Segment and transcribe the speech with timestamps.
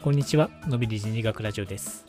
[0.00, 2.06] こんにちは、のびり人類学ラジオです。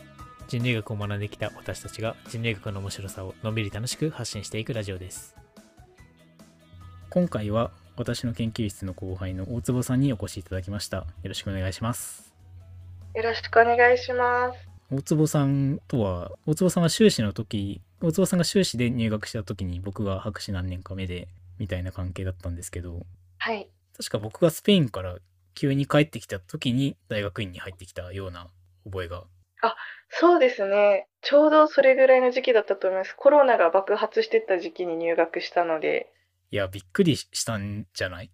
[0.48, 5.36] 人類学を学んできた私たちが人類学の面白さをのんびり楽しく発信していくラジオです。
[7.10, 10.98] 今回は私の研究室の後輩の大坪さんにお越しいただきました。
[10.98, 12.32] よろしくお願いします。
[13.16, 14.60] よろしくお願いします。
[14.92, 23.08] 大坪さんとは、大坪さんは修士の時、大坪さんが修士で入学した時に僕が博士何年か目でみたいな関係だったんですけど、
[23.40, 23.68] はい。
[23.98, 25.18] 確か僕がスペインから
[25.60, 28.48] 急に帰ってきた時に大学院に入ってきたような
[28.86, 29.26] 覚えが
[30.10, 31.08] そうですね。
[31.22, 33.14] ちょうどそれぐらいの時期だったと思います。
[33.16, 36.12] コロナが爆発してた時期に入学したので。
[36.52, 38.32] いや、びっくりしたんじゃない？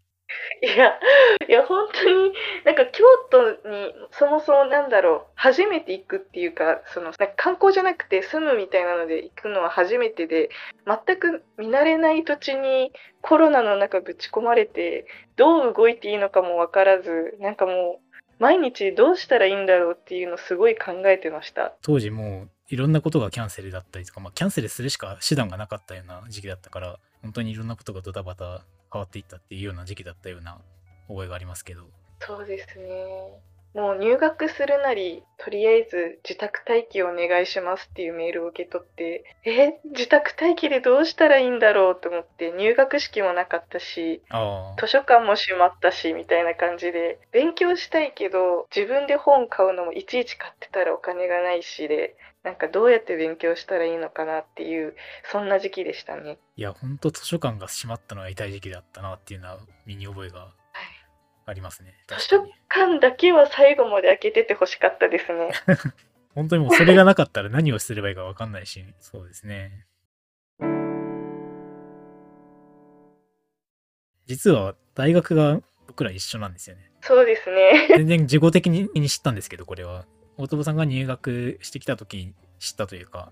[0.61, 0.99] いや、
[1.47, 10.49] いや、本当に、なんか京都にそもそもなんだろう、初めて行くっていうか、その、なんか観光じゃなくて住むみたいなので行くのは初めてで、
[10.85, 18.05] 全く見慣れない土地にコロナの中ぶち込まれて、どう動いていいのかもわからず、なんかもう、
[18.39, 21.73] 毎日どうしたらいいんだろうっていうのをすごい考えてました。
[21.81, 30.59] 当時もういろんなことがキャンセルだったりとか、まあ、キャンセルするしか手段がなかったような時期だったから、本当にいろんなことがドタバタ変わっていったっていうような時期だったような
[31.07, 31.83] 覚えがありますけど、
[32.19, 32.85] そうですね。
[33.75, 44.21] もう入学するなり、とりあえず自宅待機をお願いしますっていうメールを受け取って、え、自宅待機でどうしたらいいんだろうと思って、入学式もなかったし、
[44.79, 54.95] 図書館も閉まったし、みたいな感じで、勉強したいけど、自分で本買うのもいちいち買ってたらお金がないしで、なんかどうやって勉強したらいいのかなっていう、
[55.29, 56.37] そんな時期でしたね。
[56.55, 60.53] いや、本当図書館が閉まったのは痛い時期だったなっていうのは身に覚えが
[61.45, 61.93] ありますね。
[62.07, 65.51] 図書館だけは最後まで開けててほしかったですね。
[66.33, 69.85] 本当にもうそれがなかったら 何をすればいいか分かんないし、そうですね。
[74.25, 76.91] 実は大学が僕ら一緒なんですよね。
[77.01, 77.87] そうですね。
[77.89, 80.05] 全然事後的に知ったんですけど、これは。
[80.37, 83.31] 大友さんが入学してきた時に知ったというか、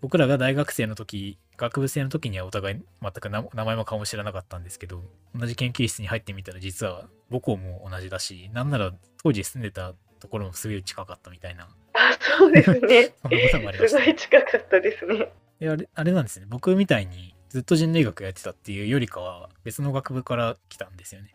[0.00, 5.02] 僕らが大学生の時、学部生の時にはお互い全く名前も顔も知らなかったんですけど、
[5.38, 11.68] 同じ研究室に入ってみたら実は母校も同じだし、なんなら当時住んでたところもすごい近かったみたいな。
[11.92, 13.12] あ、そうですね。
[13.20, 15.32] そんなこともありました、すごい近かったですね。
[15.60, 16.46] であれあれなんですね。
[16.48, 21.34] 僕みたいにずっと人類学やってたっていうよりかは別の学部から来たんですよね。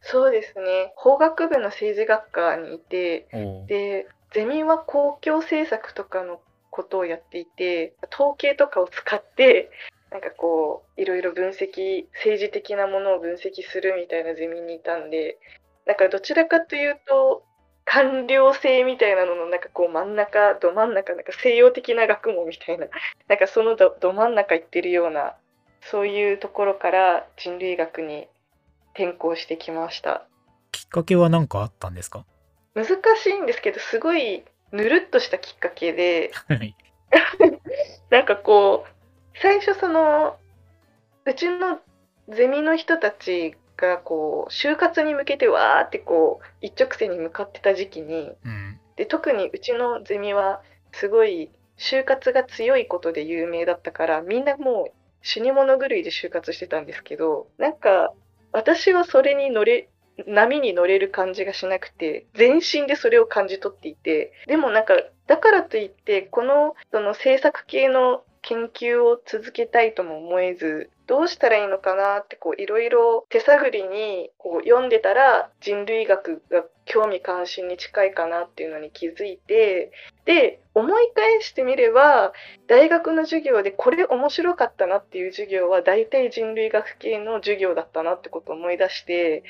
[0.00, 0.92] そうですね。
[0.96, 3.28] 法学部の政治学科にいて、
[3.68, 6.40] で、ゼミは公共政策とかの
[6.74, 9.70] ことをやっていて、統計とかを使って、
[10.10, 15.38] なんかこう、いろいろ分析、政治的なものを分析するみたいなゼミにいたんで、
[15.86, 17.44] なんかどちらかというと、
[17.84, 22.86] 官僚性みたいなののなんかこう真ん中、ど真ん中、なんか西洋的な学問みたいな、
[23.28, 25.36] なんかそのどど真ん中行ってるような、
[25.82, 28.26] そういうところから人類学に
[28.94, 30.26] 転校してきました。
[30.72, 32.24] きっかけは何かあったんですか？
[32.74, 32.86] 難
[33.16, 36.74] しいんですけど、すごいぬるっとしたきっかけで、はい。
[38.10, 40.36] なんかこう、最初その、
[41.24, 41.80] うちの
[42.28, 48.80] ゼミの人たちがこう、就活に向けてわーってこう、一直線に向かってた時期に、うん。
[48.96, 50.60] で、特にうちのゼミは
[50.92, 54.92] すごい就活が強いことで有名だったから、みんなもう
[55.22, 58.12] 死に物狂いで就活してたんですけど、なんか
[58.50, 59.88] 私はそれに乗れ、
[60.26, 64.94] 波に乗れる感じがしなくて、全身でそれを感じ取っていて、でもなんか、
[65.26, 79.92] だからといって、このその政策系の研究を続けたいとも思えず、どうしたらいいのかなっていろいろ手探りにこう読んでたら人類学が興味関心に近いかなっていうのに気づいて、
[80.26, 82.32] で、思い返してみれば、
[82.66, 89.42] 大学の授業でこれ面白かったなっていう授業は大体人類学系の授業だったなってことを思い出して、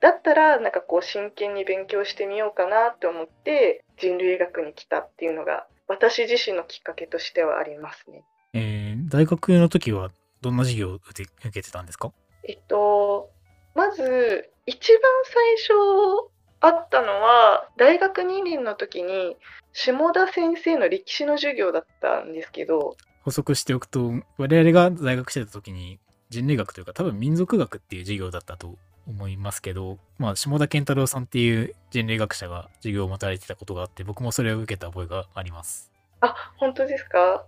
[0.00, 8.22] だったらなんかこう真剣に勉強してみようかなって思って人類学に来たっていうのが私自身のきっかけとしてはありますね。
[8.54, 12.12] えー、大学の時はどんな授業を受け受けてたんですか？
[12.44, 13.30] えっと、
[13.74, 16.30] まず一番最初
[16.60, 19.36] あったのは大学2年の時に
[19.72, 25.98] 下田先生の歴史の授業だったんですけど、補足しておくと、我々が在学してた時に
[26.30, 28.76] 人類学というか多分民族学っていう授業だったと
[29.08, 35.90] 思いますけど、まあ、下田健太郎さんっていう人類学者が授業を持たれてたことがあって、僕もそれを受けた覚えがあります。
[36.20, 37.44] あ、本当ですか？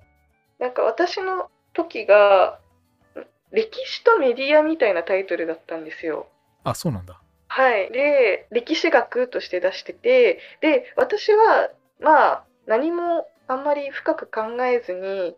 [0.58, 2.58] なんか私の時が
[3.52, 6.28] 歴史とメディアみたいなタイトルだったんですよ。
[6.64, 7.20] あ、そうなんだ。
[7.48, 7.90] はい。
[7.90, 11.70] で、歴史学として出してて、で、私は、
[12.00, 15.36] まあ、何もあんまり深く考えずに、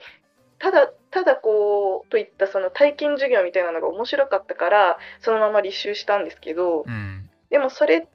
[0.62, 7.28] ただ、ただこう、といったその体験授業みたいなのが面白かったから、そのまま履修したんですけど、うん。
[7.50, 8.06] でもそれ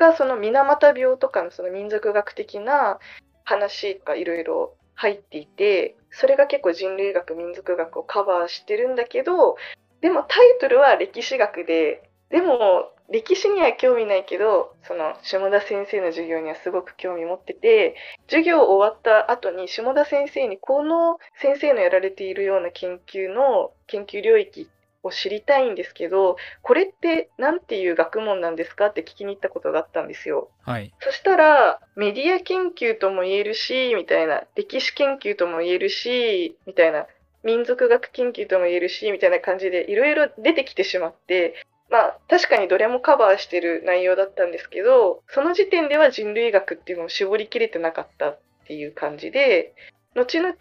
[0.00, 2.98] 果その水俣病とかのその民族学的な
[3.44, 9.56] 話がいろいろ入っていてそれが結構人類学民族学をカバーしてるんだけど
[10.00, 17.96] でもタイトルは歴史学ででも歴史には興味ないけどその下田先生の授業にはすごく興味持ってて
[18.26, 24.68] 授業終わった後に下田先生にこの先生のやられているような研究の研究領域
[25.02, 30.50] を知りたいんですけどこれって何ていう学問なんですかって聞きに行ったことがあったんですよ。
[30.62, 30.92] はい。
[31.00, 37.06] そしたらメディア研究とも言えるしみたいな歴史研究とも言えるしみたいな
[37.42, 41.54] 民族学研究とも言えるしみたいな感じでいろいろ出てきてしまって
[41.90, 49.74] まあ確かにどれもカバーしてる内容だったんですけどその時点では人類学っていうのを絞りきれてなかったっていう感じで
[50.14, 50.54] 後々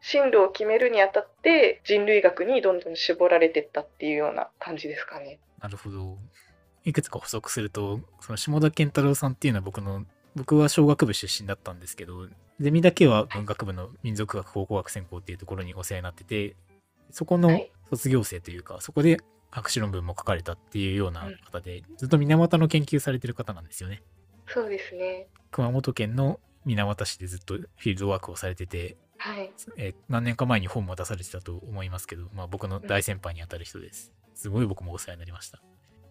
[0.00, 5.38] 進路を決めるにあたって人類学にどんどん絞られてったっていうような感じですかね。
[5.60, 6.18] なるほど。
[6.84, 10.04] いくつか補足すると、その下田健太郎さんっていうのは僕の、
[10.34, 12.28] 僕は小学部出身だったんですけど、
[12.58, 16.56] ゼミだけは文学部の民族学考古学専攻っていうところにお世話になってて、
[17.10, 19.18] そこのはい卒業生というか、そこで
[19.50, 24.02] 博士論文も書かれたっていうような方で、ずっと水俣の研究されてる方なんですよね。
[24.46, 25.28] そうですね。
[25.50, 29.50] 熊本県の水俣市でずっとフィールドワークをされてて、はい。
[29.76, 34.12] えー何年か前に本も出されてたと思いますけど、まあ、僕の大先輩にあたる人です。
[34.34, 35.60] すごい僕もお世話になりました。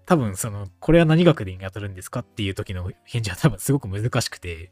[0.06, 4.72] 多分そのこれは何学に当たるんですかっていう時の返事は多分すごく難しくて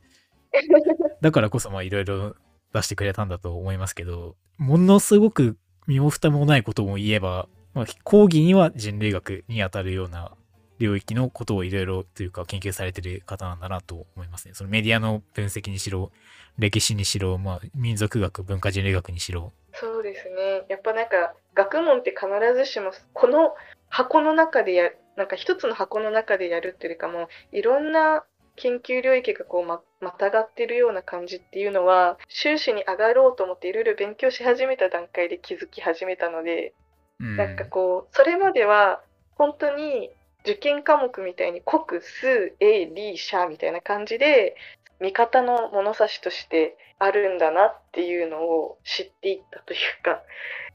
[1.21, 2.37] だからこそまあいろいろ
[2.73, 5.57] 出してくれたんだと思いますけどものすごく
[5.87, 10.31] 身も蓋もないことも言えば、まあ、講義には人類学に当たるような
[10.79, 14.53] 領域のことをいろいろというか研究されてる方なんだなと思いますね。
[14.53, 16.11] そのメディアの分析にしろ
[16.57, 20.63] 歴史にしろ、まあ、民族学文化人類学にしろそうですね。
[20.69, 23.53] やっぱなんか学問って必ずしもこの
[23.89, 28.23] 箱の中でやなんか一つの箱の中でやるっていうかもういろんな
[28.55, 36.73] 研究領域がこうままたがってるような感じっていうのは修士に上がろうと思っていろいろ勉強し始めた段階で気づき始めたので、
[37.19, 39.01] なんかこうそれまでは
[39.35, 40.09] 本当に
[40.43, 44.55] 受験科目みたいに国数英理社みたいな感じで
[45.01, 50.21] 味方の物差しとしてあるんだなっていうのを知っていったというか。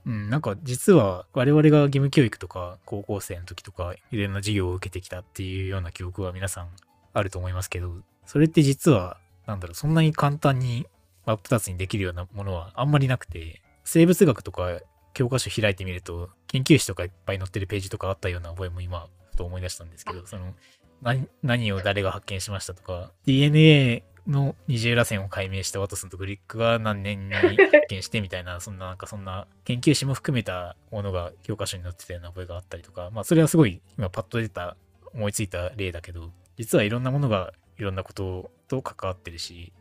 [0.07, 6.69] うん、なんか実は我々が義務教育とか高校生の時とかいろんな授業を受けてきたっていうような記憶は皆さん
[7.13, 7.93] あると思いますけど
[8.25, 10.87] それって実はなんだろうそんなに簡単に
[11.27, 14.81] 真っ二つにできるようなものはあんまりなくて生物学とか
[15.21, 20.55] 教科書開いてみると研究室とかいっぱい載ってるページとかあったような覚えも今ふと思い出したんですけどその
[21.03, 27.55] 何何を誰が発見しましたとか DNA の二重らせんを解明したワトソンとグリックが何年に発
[27.91, 34.79] 見してみたいな そんななんかそんな研究誌も含めたものが教科書に載ってたような覚えがあったりとかまあそれはすごい今パッと出た
[35.13, 39.75] 思いついた例だけど実はいろんなものがいろんなことと関わってるし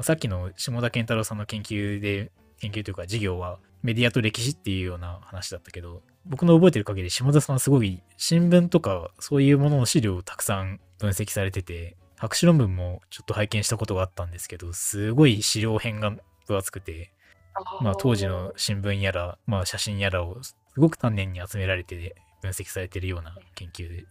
[0.00, 2.30] さっきの下田健太郎さんの研究で
[2.60, 16.12] 研究というか授業はメディアと歴史っていうような話だったけど僕の覚えてる限り下田さんはすごい新聞とかそういうものの資料をたくさん分析されてて博士論文もちょっと拝見したことがあったんですけどすごい資料編が
[16.46, 17.12] 分厚くて
[17.80, 24.04] まあ、当時の新聞やら、まあ、写真やらをすごく丹念に集められて分析されてるような研究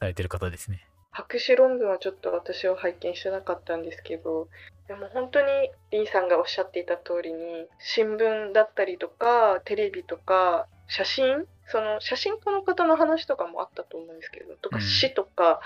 [0.00, 0.86] されてる方ですね。
[1.10, 4.48] 博士論文はちょっと私は拝見してなかったんですけど
[4.86, 5.46] でも本当に
[5.90, 14.82] リンさんがおっしゃっていた通りに新聞だったりとかテレビとか写真その写真家の方の話とかもあったと思うんですけどとかうん。
[14.82, 15.60] 詩とか、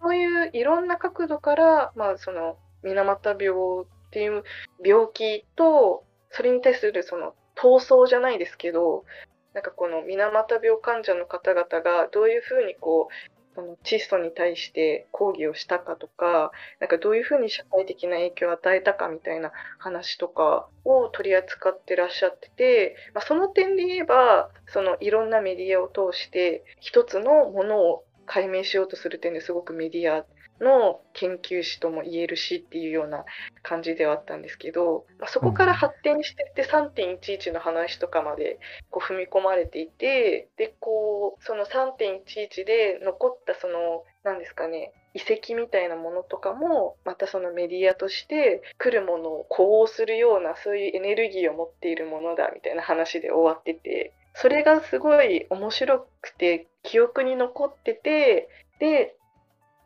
[0.00, 4.44] そういういろんな角度から、まあ、その水俣病っていう
[4.84, 9.04] 病気とそれに対するその闘争じゃないですけど
[9.52, 30.24] なんかこの水俣病患者の方々がどういうふうにこうその窒素に対して抗議をしたかとかなんかどういうふうに社会的な影響を与えたかみたいな話とかを取り扱ってらっしゃってて、まあ、その点で言えばそのいろんなメディアを通して一つのものを解明しようとする点ですごくメディア
[30.60, 33.24] の研究士とも言えるしっていうような
[33.62, 38.58] 感じではあったんですけど、まあ、そこから発展してって3.11の話とかまで
[38.90, 58.48] こう踏み込まれていてでこうその3.11で残ったその何ですかね遺跡みたいなものとかもまたそのメディアとして来るものを呼応するようなそういうエネルギーを持っているものだみたいな話で終わっててそれがすごい面白くて記憶に残ってて
[58.78, 59.16] で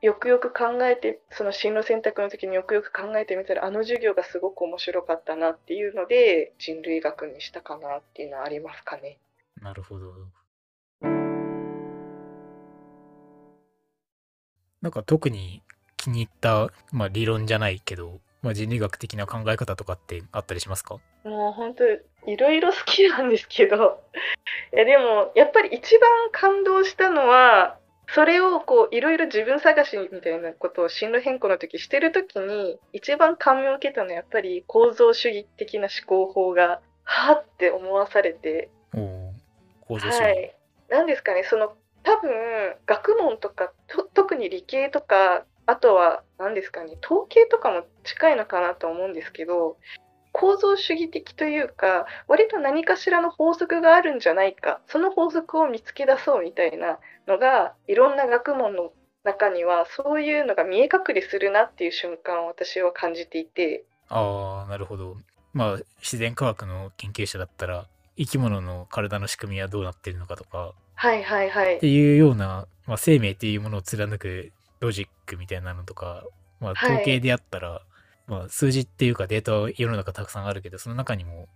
[0.02, 9.18] よくよく考えてその進路選択の時によくよく考えてみたらあの授業がすごく面白かったなっていうので人類学にしたかなっていうのはありますかね。
[9.60, 10.12] なるほど。
[14.80, 15.62] なんか特に
[15.96, 20.96] 気に入った、まあ、理論じゃないけど、まあ、人類学的な考え方とかってあったりしますか？
[21.22, 21.84] もう本当
[22.28, 24.02] いろいろ好きなんですけど
[24.74, 27.78] いやでもやっぱり一番感動したのは
[28.14, 40.20] それをこういろいろ自分探しみたいなことを進路変更の時してる時に一番感銘を受けたのはやっぱり構造主義的な思考法がはって思わされて構造主義。
[40.20, 40.54] はい、
[40.90, 42.30] なんですかねその多分
[42.86, 49.78] 学問とかと特に理系とかあとは何ですかね統計とかも近いのかなと思うんですけど
[50.32, 58.92] 構造主義的というか割と何かしらの法則があるんじゃないかその法則を見つけ出そうみたいなのがいろんな学問の
[59.24, 63.84] 中にはそういうのが見え隠れするなっていう瞬間を私は感じていて。
[64.08, 65.16] ああ、なるほど。
[65.52, 67.86] まあ、自然科学の研究者だったら、
[68.16, 71.76] 生き物の体の仕組みはどうなってるのかとか、はいはいはい。
[71.76, 76.24] っていうような、まあ、生命っていうものを貫くロジックみたいなのとか、
[76.60, 77.82] まあ、はい統計であったら、
[78.26, 81.48] まあ、数字っていうかデータは世の中たくさんあるけど、その中にも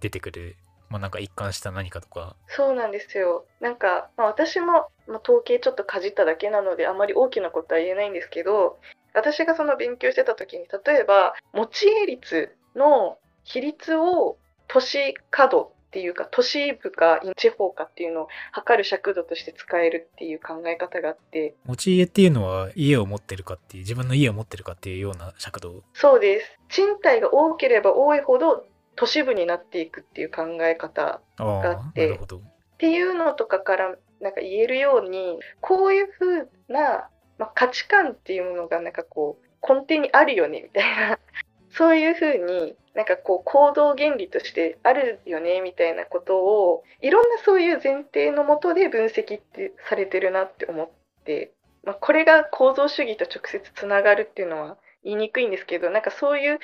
[0.00, 0.56] 出てくる、
[0.92, 3.46] まあ、なんか一貫した何かとか、そうなんですよ。
[3.60, 4.66] なんか、まあ、私も、
[5.06, 8.78] まあ、統計ちょっとかじっただけなのであまり大きなことは言えないんですけど
[9.14, 14.36] 私がその勉強してた時に例えば持ち家率の比率を
[14.68, 25.82] 都市角っていうか都市部か地方かっていうのを測る尺度として使えるっていう考え方があって持ち家っていうのは家を持ってるかっていう、自分の家を持ってるかっていうような尺度。
[25.92, 28.64] そうです賃貸が多ければ多いほど
[28.96, 32.36] 都市部になっていくっていう考え方があってなるほど。
[32.38, 32.40] っ
[32.78, 37.08] ていうのとかからなんか言えるようにこういう風な、
[37.38, 41.18] まあ、価値観っていうものがなんかこう根底にあるよねみたいな
[41.70, 50.90] そういう風になんかこう行動原理としてあるよねみたいなことをいろんなそういう前提のもとで分析ってされてるなって思っ
[51.24, 51.52] て、
[51.84, 56.58] まあ、これが構造主義と直接つながるっていうのは言いにくいんですけどなんかそういう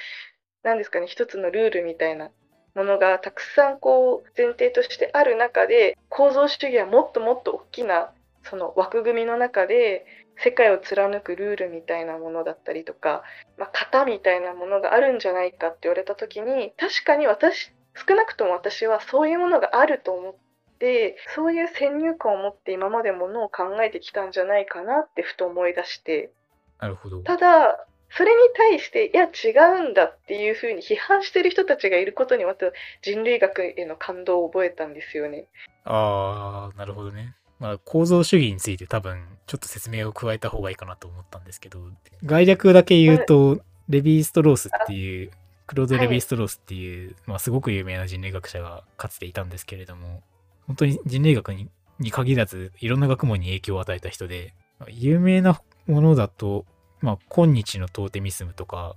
[0.62, 2.30] なんですかね一つのルールみたいな
[2.74, 8.12] ものがたくさんこう前提としてある中で構造主義はもっともっと大きな
[8.44, 10.06] その枠組みの中で
[10.42, 13.22] 世界を貫くルールみたいなものだったりとか、
[13.56, 17.72] まあ、型みたいなものがあるんじゃないかって言われた時に確かに私
[18.08, 20.34] 少なくとも私はそういうものがあると思っ
[20.78, 26.30] てそういう先入観を持って今までものを考えてきたんじゃないかなってふと思い出して
[26.78, 27.22] なるほど。
[27.22, 32.66] ただそれに対していや違うんだっていうふうに批判してる人たちがいることにまた
[33.02, 35.46] 人類学への感動を覚えたんですよね。
[35.84, 37.34] ああ、なるほどね。
[37.58, 41.80] まあ、構造主義について多分、ちょっと説明を加えた方がいいかなと思ったんですけど、
[42.24, 45.30] 概略だけ言うと、レヴィ・ストロースっていう、
[45.66, 50.22] クロード・レヴィ・ストロースっていう、まあ、すごく有名な人類学者がかつていたんですけれども、
[50.68, 54.54] 本当に人類学にに限らず、いろんな学問に影響を与えた人で、
[54.88, 56.64] 有名なものだと、
[57.00, 58.96] まあ、今日のトーテミスムとか、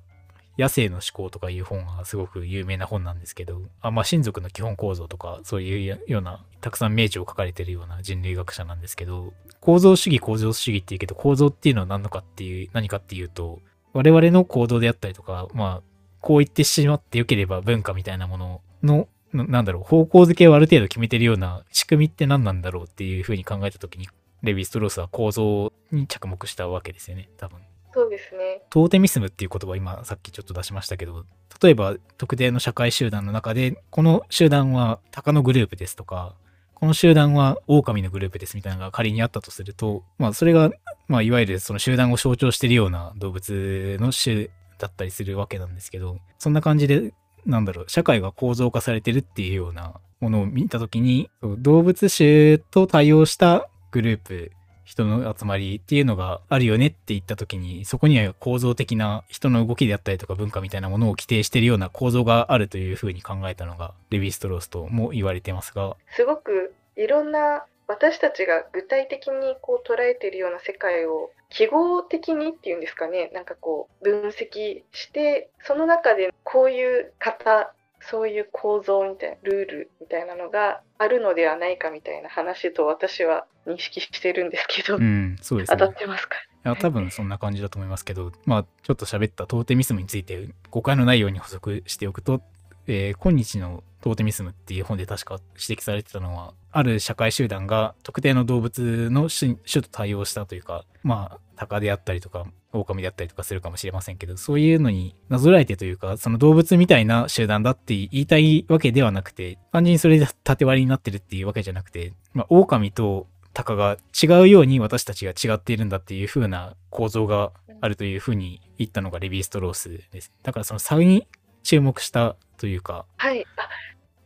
[0.58, 13.60] 野生の思考とかいう本がすごく有名な本なんですけど、あまあ、親族の基本構造とか、そういうような、たくさん名著を書かれてるような人類学者なんですけど、構造主義、構造主義っていうけど、構造っていうのは何のかっていう、何かっていうと、
[13.93, 15.81] 我々の行動であったりとか、まあ、
[16.20, 24.08] こう言ってしまってよければ文化みたいなものの、なんだろう、方向づけをある程度決めてるような仕組みって何なんだろうっていうふうに考えたときに、
[24.43, 27.60] レヴィ・ストロースは構造に着目したわけですよね、多分。
[27.93, 28.62] そうですね。
[28.69, 31.25] トーテミスムっていう言葉今さっきちょっと出しましたけど、
[31.62, 36.36] 例えば特定の社会集団の中で、この集団は鷹のグループですとか、
[36.74, 40.71] この集団は狼のグループですみたいなのが仮にあったとすると、まあそれが、
[41.07, 47.13] まあいわゆるその集団を象徴しているような動物の種だったりするわけなんですけど、そんな感じで、
[47.45, 51.29] なんだろう、社会が構造化されてるっていうようなものを見たときに、
[51.60, 54.51] 動物種と対応したグループ、
[54.91, 65.95] 人の集まりっていうのがあるよねって言った時にそこには構造的な人の動きであったりとか文化みたいなものを規定しているような構造があるというふうに考えたのがレヴィ・ストロースとも言われてますが。
[66.13, 73.31] すごくいろんな私たちが具体的にこう捉えているような世界を記号的にっていうんですかね。
[73.33, 77.74] なんかこう分析してその中でこういう型
[78.10, 88.31] そういう構造みたいなルールみたいなのがあるのではないかみたいな話と私は認識してるんですけど、うんそうです当たねってますかいや多分そんな感じだと思いますけど。
[88.46, 92.41] まあちょっと喋ったトーテミスムについて誤解のないように補足しておくと、
[92.88, 120.32] えー今日のトーテミスムっていう本で確か指摘されてたのはある社会集団が特定の動物の種種と対応したというかまあ鷹であったりとか狼であったりとかするかもしれませんけどそういうのになぞらえてというかその動物みたいな集団だって言いたいわけではなくて単純にそれで縦割りになってるっていうわけじゃなくて、まあ、狼と鷹が違うように私たちが違っているんだっていう風な構造がうんあるというふうに言ったのがレヴィ・ストロースです。
[120.44, 121.28] だからその差に
[121.63, 123.46] 注目したというか、はい。
[123.58, 123.68] あ、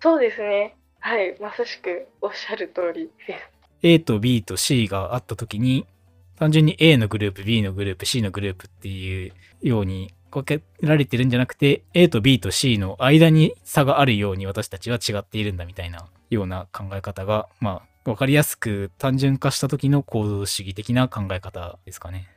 [0.01, 0.75] そうですね。
[0.99, 1.37] はい。
[1.41, 3.55] まさしくおっしゃる通りです。
[3.81, 5.87] A と B と C があった時に
[6.37, 22.27] 単純に A のグループ B のグループ C のグループっていうように分けられてるんじゃなくて A と B と C の間に差があるように私たちは違っているんだみたいなような考え方がまあ分かりやすく単純化した時の行動主義的な考え方ですかね。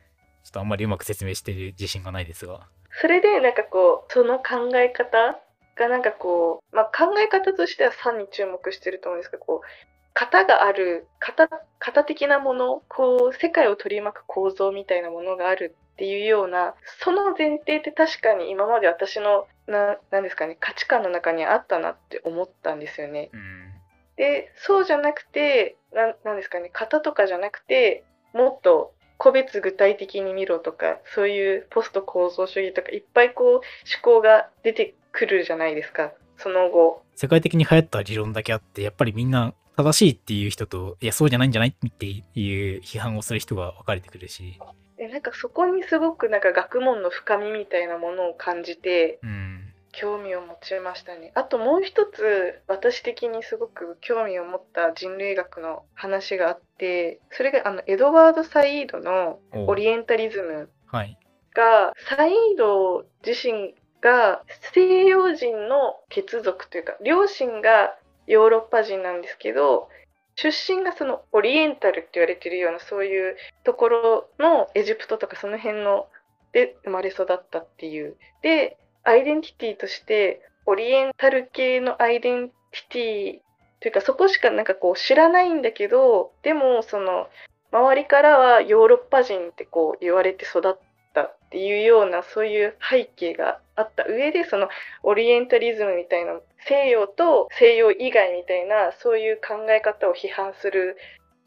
[0.43, 2.67] ちょっとあんまりうまく説明してる自信がないですが。
[3.01, 5.39] それでなんかこうその考え方
[5.75, 11.49] がなんかこう、まあ、考え方としては3に注目してると思うんですけどこう型がある型
[11.79, 23.29] 型的なものこう世界を取り巻く構造みたいなものがあるっていうようなその前提って確かに今まで私のななんですかね価値観の中にあったなって思ったんですよね。
[23.33, 23.73] うん。
[24.17, 33.61] でそうじゃなくてななんですかね型とかじゃなくてもっと個別具体的に見ろとかそういうポスト構造主義とかいっぱいこう思
[34.01, 44.59] 考が出てくるじゃないですかその後世界的に流行った理論だけあって、やっぱりみんな正しいっていう人と、いや、そうじゃないんじゃないっていう批判をする人が分かれてくるし。
[44.97, 49.65] でなんかそこにすごくなんか学問の深みみたいなものを感じてうん。
[49.91, 61.17] 興味を持ちましたねあともう一つ私的にすごく興味を持った人類学の話があってそれがあのエドワード・サイードのおオリエンタリズムはい。
[61.55, 64.43] がサイード自身が
[64.73, 67.95] 西洋人の血族というか両親が
[68.29, 69.89] ヨーロッパ人なんですけど
[70.35, 76.07] 出身がそのオリエンタルって言われてるようなそういうところのエジプトとかその辺の
[76.53, 78.15] で生まれ育ったっていう。
[78.41, 83.39] でアイデンティティとしてオリエンタル系のアイデンティティ
[83.81, 87.27] というかそこしかなんかこう知らないんだけどでもその
[87.71, 90.79] 周りからはヨーロッパ人ってこう言われて育っ
[91.13, 94.69] たっていうようなそういう背景があった上でその
[95.03, 100.97] オリエンタリズムみたいな西洋と西洋以外みたいなそういう考え方を批判する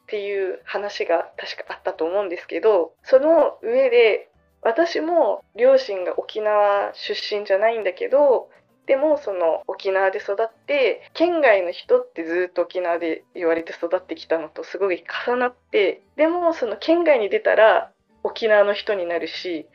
[0.02, 4.28] っていう話が確かあったと思うんですけどその上で
[4.62, 8.48] 私も両親が沖縄出身じゃないんだけど
[8.86, 17.92] でもその沖縄で育って県外の人ってずっと沖縄で言われて育ってきたのとすごい重なってでもその県外に出たら
[18.24, 19.66] 沖縄の人になるし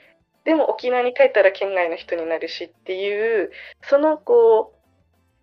[0.47, 3.51] でも沖縄に帰ったら県外の人になるしっていう
[3.83, 4.73] そのこ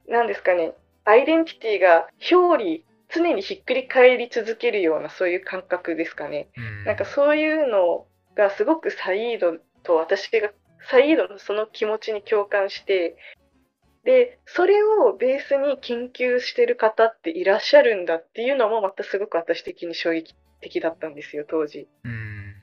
[0.08, 0.72] うなんですかね
[1.04, 2.82] アイデンティティが表裏
[3.14, 6.48] 常にひっくり返り続けるようなそういう感覚ですかね。
[6.56, 10.50] うんなんかそういうのがすごくサイードと私が
[10.88, 13.18] サイードのその気持ちに共感して
[14.04, 21.88] でそれをベースに研究してる方っていらっしゃるんだっていうのもまたすごく私的に衝撃的だったんですよ当時。
[22.04, 22.54] うん。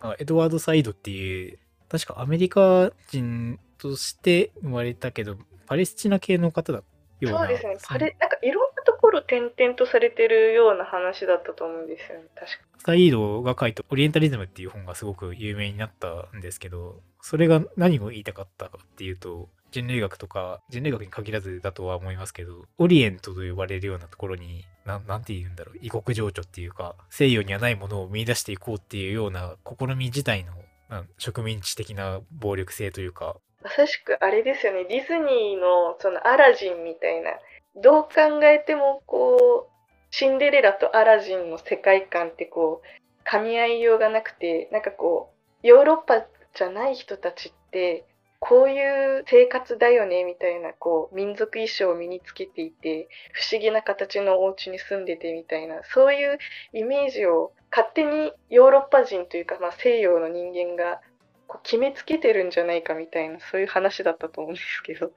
[0.00, 1.58] あエドワード・サイドっていう、
[1.94, 6.84] 確かアメリカ人として生まれたけど、パレスチナ系の方だよ
[7.20, 7.38] うな。
[7.38, 7.76] そうですね。
[7.78, 12.58] そのあれなんかいろんなところ転々とされてるような話だったと思うんですよね確か。
[12.84, 30.52] サイードが書いたオリエンタリズムっていう本がすごく有名になったんですけど、それが何を言いたかったかっていうと、人類学とか、人類学に限らずだとは思いますけど、オリエントと呼ばれるようなところに、なんなんて言うんだろう、異国情緒っていうか、西洋にはないものを見出していこうっていうような試み自体の、
[30.94, 34.84] なん植民地的な暴力性というか、まさしくあれですよね。
[34.84, 37.32] ディズニーのそのアラジンみたいな。
[37.76, 45.32] どう考えてもこうシンデレラとアラジンの世界観ってこう噛み合いようがなくてなんかこ
[45.64, 48.04] うヨーロッパじゃない人たちって
[48.38, 56.38] こういう生活だよねみたいなこう民族衣装を身につけていて不思議な形のお家に住んでてみたいなそういう
[56.74, 61.00] イメージを勝手にヨーロッパ人というか、まあ、西洋の人間が
[61.48, 65.06] こう決めつけてるんじゃないかみたいなそういう話だったと思うんですけど。
[65.06, 65.12] うん、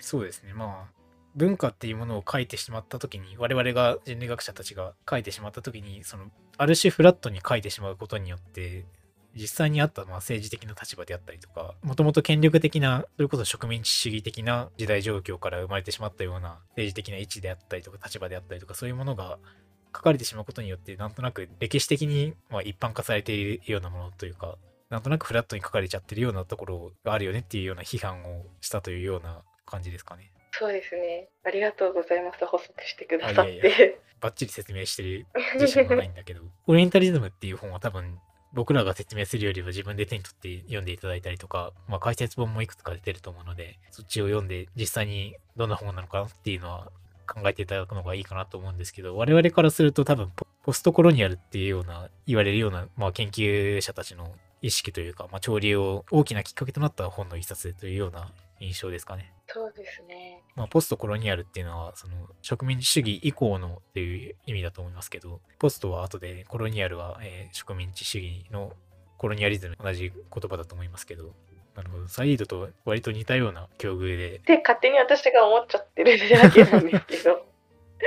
[0.00, 0.52] そうですね。
[0.52, 1.00] まあ
[1.36, 6.24] 文化っていうものを書いてしまった時に我々が人類学者たちが書いてしまった時にその
[6.58, 8.84] ある種フラットに書いてしまうことによって
[9.36, 19.38] 実際にあったまあ政治的な立場であったりとかもともと権力的なそれこそ植民地主義的な時代状況から生まれてしまったような政治的な位置であったりとか立場であったりとかそういうものが
[19.94, 24.56] 書かれてしまうことによってなんとなく歴史的にまあ一般化されているようなものというか
[24.90, 30.32] なんとなくフラットに書かれちゃってるようなところがあるよねっていうような批判をしたというような感じですかね。
[30.52, 31.28] そうですね。
[31.44, 32.44] ありがとうございます。
[32.44, 38.18] 補足してくださっあいやいてバッチリ説明してる自信はないんだけど、 オリエンタリズムっていう本は多分
[38.52, 46.90] 僕らが説明するよりは自分で手に取って読んでいただいたりとか、まあ解説本もいくつか出てると思うので、そっちを読んで実際にどんな本なのかなっていうのは
[47.32, 59.32] 考えていただくのがいいかなと思うんですけど、我々からすると多分ポポストコロニアルっていうような、言われるような、まあ研究者たちの意識というか、まあ、潮流を大きなきっかけとなった本の一冊というような印象ですかね。
[59.46, 60.42] そうですね。
[60.54, 68.72] まあ、ポストコロニアルっていうのは、その植民地主義以降のっていう意味だと思いますけど、ポストは後で、コロニアルは、えー植民地主義の
[69.16, 71.34] コロニアリズム同じ言葉だと思いますけど、
[71.80, 72.08] なるほど。
[72.08, 77.46] サイードと割と似たような境遇で、で、勝手に私が思っちゃってるだけなんですけど。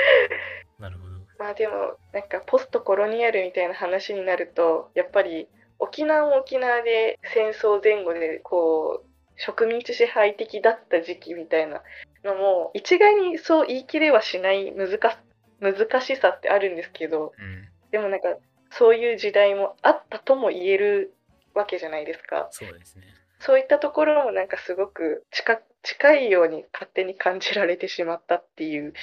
[0.78, 1.14] なるほど。
[1.40, 5.48] まあでも、なんかポストコロニアルみたいな話になると、やっぱり
[5.80, 11.82] 沖縄も沖縄で戦争前後でこう、植民地支配的だった時期みたいな
[12.24, 15.18] のも、一概にそう言い切れはしない難か
[15.60, 17.68] 難しさってあるんですけど、うん。
[17.90, 18.38] でもなんか
[18.70, 21.16] そういう時代もあったとも言える
[21.56, 22.48] わけじゃないですか。
[22.52, 23.04] そうですね。
[23.46, 28.94] そういったところもなんかすごく近近いように勝手に感じられてしまったっていう、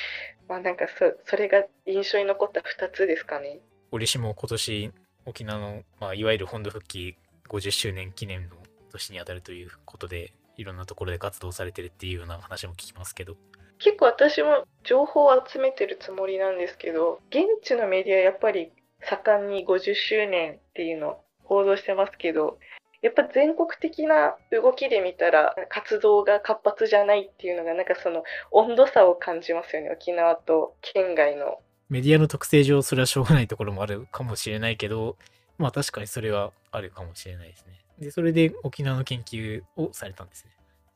[0.48, 3.60] まあなんかそそれが印象に残った2つですかね。
[3.90, 4.92] 折しも今年
[5.26, 7.16] 沖縄の、まあ、いわゆる本土復帰
[7.48, 8.56] 50周年記念の
[8.90, 13.36] 年にあたるということでいろんなところで活動されてるっていうような話も聞きますけど
[13.80, 22.58] 結構私も情報を集めてるつもりなんですけど、現地のメディアやっぱり盛んに50周年っていうのを報道してますけど、
[23.02, 31.58] やっぱ全国的な動きで見たら活動が活発じゃないっていうのがなんかその温度差を感じますよね、沖縄と県外の。
[31.88, 35.16] メディアの特性上それはしょうがないところもあるかもしれないけど
[35.58, 40.52] まあ確かにそれはあるかもしれないですねでそれで沖縄の研究をされたんですね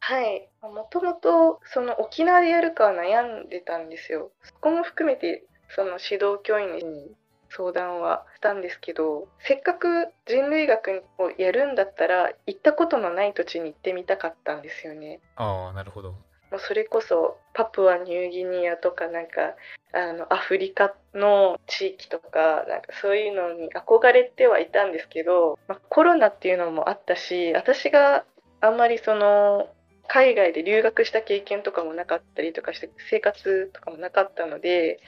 [0.06, 0.46] はい。
[0.62, 4.32] もともとその沖縄でやるかは悩んでたんですよ。
[4.42, 7.10] そこも含めてその指導教員に
[7.56, 15.20] 相談はしたんですけど、せっかく人類学をやるんだったら行ったことのない土地に行ってみたかったんですよね。
[15.36, 16.12] ああなるほど
[16.54, 19.54] もうそれこそパプアニューギニアとかなんか
[19.92, 28.24] あのアフリカの地域とかなんかそういうのに憧れてはいたんですけど、まあ、コロナっていうのもあったし私が
[28.60, 29.68] あんまりその
[30.06, 35.00] 海外で留学した経験とかもなかったりとかして生活とかもなかったので、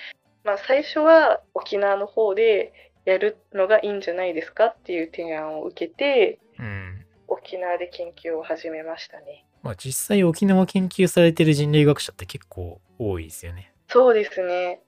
[0.47, 2.73] まあ、最初は沖縄の方で
[3.05, 9.45] やるのがいいんじゃないですかっていう提案を受けてうん沖縄で研究を始めましたね。
[9.65, 14.81] まあ実際沖縄研究されてる人類学者って結構多いですよねそうですね。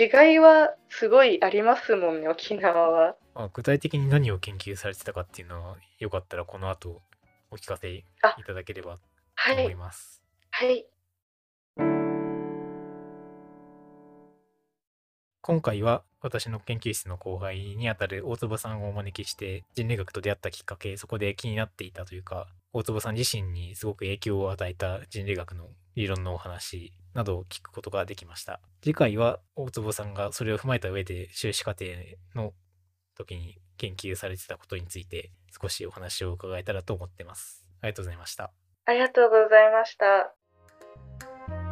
[0.00, 3.16] 違いはすごいありますもんね、沖縄は。
[3.34, 7.02] まあ、具体的に何を研究されてたかっていうのはよかったらこの後
[7.50, 8.98] お聞かせいあただければ
[9.34, 9.56] はい。
[9.56, 10.22] と思います。
[10.52, 10.86] はい。
[15.46, 28.58] 今回は私の研究室の後輩にあたる大坪さんをお招きして人類学と出会ったきっかけそこで気になっていたというか大坪さん自身にすごく影響を与えた人類学の理論のお話などを聞くことができました。
[28.80, 31.84] 次回は大坪さんがそれを踏まえた上で修士課程
[32.34, 32.54] の
[33.14, 35.30] 時に研究されてたことについて
[35.60, 37.66] 少しお話を伺えたらと思ってます。
[37.82, 38.50] ありがとうございました。
[38.86, 41.63] ありがとうございました。